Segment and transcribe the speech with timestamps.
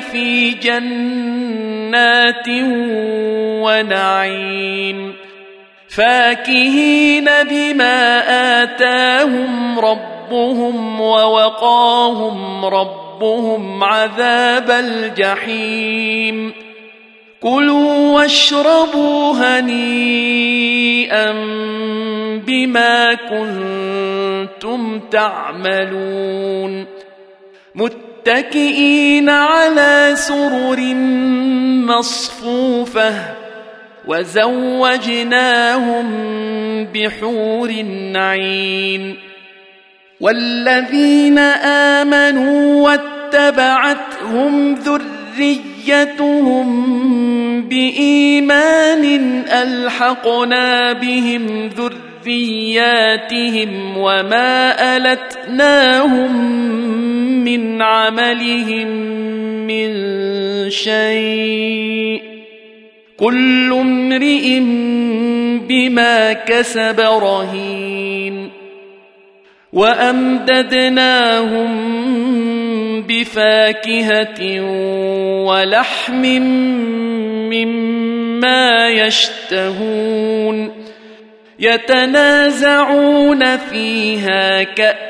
[0.00, 2.48] في جنات
[3.64, 5.14] ونعيم
[5.88, 8.22] فاكهين بما
[8.62, 16.52] اتاهم ربهم ووقاهم ربهم عذاب الجحيم
[17.42, 21.32] كلوا واشربوا هنيئا
[22.46, 26.86] بما كنتم تعملون
[27.74, 30.94] متكئين على سرر
[31.86, 33.14] مصفوفة
[34.06, 36.06] وزوجناهم
[36.94, 37.70] بحور
[38.14, 39.16] عين
[40.20, 41.38] والذين
[41.98, 46.70] آمنوا واتبعتهم ذريتهم
[47.68, 49.04] بإيمان
[49.48, 51.70] ألحقنا بهم
[52.26, 56.60] ذرياتهم وما ألتناهم
[57.44, 58.88] من عملهم
[59.66, 59.90] من
[60.70, 62.22] شيء
[63.16, 64.60] كل امرئ
[65.68, 68.50] بما كسب رهين
[69.72, 71.70] وأمددناهم
[73.02, 74.60] بفاكهة
[75.46, 76.22] ولحم
[77.52, 80.70] مما يشتهون
[81.60, 85.09] يتنازعون فيها كاسا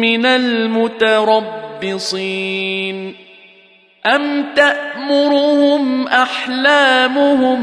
[0.00, 1.88] من المتربصين
[4.06, 7.60] أم تأمرهم أحلامهم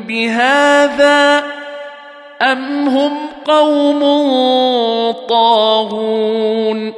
[0.00, 1.44] بهذا
[2.42, 3.12] أم هم
[3.44, 4.00] قوم
[5.28, 6.92] طاغون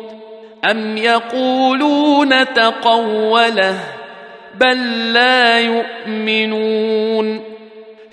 [0.65, 3.79] أم يقولون تقوله
[4.55, 7.54] بل لا يؤمنون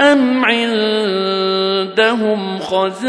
[0.00, 1.98] أم عندهم
[2.58, 3.08] خزائن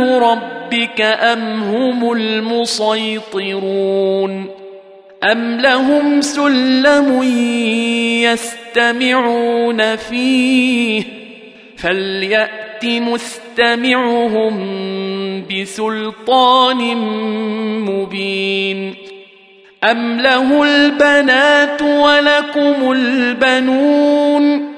[0.00, 3.52] ربك أم هم المسيطرون
[5.24, 7.22] أم لهم سلم
[8.22, 11.04] يستمعون فيه
[11.76, 14.54] فليأت مستمعهم
[15.50, 16.96] بسلطان
[17.88, 18.94] مبين
[19.84, 24.71] أم له البنات ولكم البنون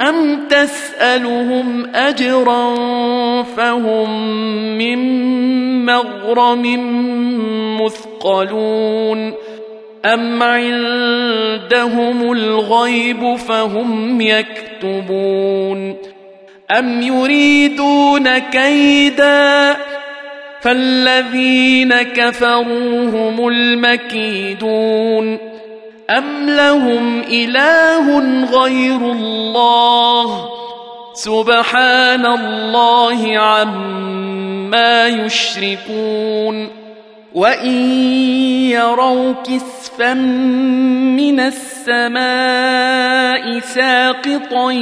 [0.00, 2.74] أم تسألهم أجرا
[3.42, 4.38] فهم
[4.78, 4.98] من
[5.86, 6.62] مغرم
[7.82, 9.34] مثقلون
[10.04, 15.96] أم عندهم الغيب فهم يكتبون
[16.70, 19.76] أم يريدون كيداً
[20.62, 25.38] فالذين كفروا هم المكيدون
[26.18, 30.48] أم لهم إله غير الله
[31.12, 36.68] سبحان الله عما يشركون
[37.34, 37.76] وإن
[38.70, 42.92] يروا كسفا من السماء
[43.58, 44.72] ساقطا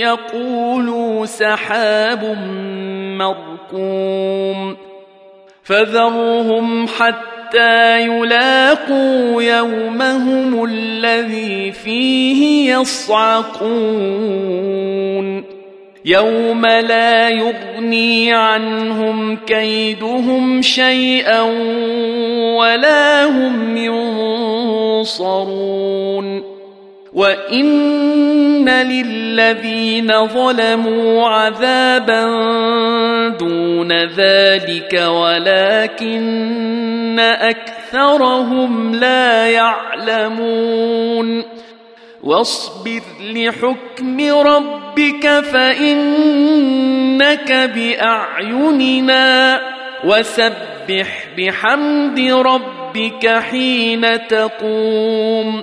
[0.00, 2.38] يقولوا سحاب
[3.18, 4.76] مركوم
[5.64, 6.86] فذرهم
[7.52, 13.72] حتى يلاقوا يومهم الذي فيه يصعقون.
[16.04, 21.40] يوم لا يغني عنهم كيدهم شيئا
[22.56, 23.76] ولا هم
[25.06, 26.51] ينصرون.
[27.12, 32.24] وان للذين ظلموا عذابا
[33.38, 36.72] دون ذلك ولكن
[37.20, 41.44] اكثرهم لا يعلمون
[42.22, 43.02] واصبر
[43.34, 46.42] لحكم ربك فانك
[47.74, 49.60] باعيننا
[50.04, 55.62] وسبح بحمد ربك حين تقوم